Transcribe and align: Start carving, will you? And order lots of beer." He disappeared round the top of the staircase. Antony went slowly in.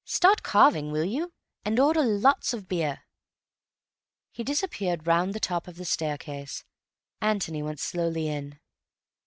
Start 0.03 0.41
carving, 0.41 0.91
will 0.91 1.03
you? 1.05 1.31
And 1.63 1.79
order 1.79 2.01
lots 2.01 2.55
of 2.55 2.67
beer." 2.67 3.03
He 4.31 4.43
disappeared 4.43 5.05
round 5.05 5.35
the 5.35 5.39
top 5.39 5.67
of 5.67 5.75
the 5.75 5.85
staircase. 5.85 6.63
Antony 7.21 7.61
went 7.61 7.79
slowly 7.79 8.27
in. 8.27 8.59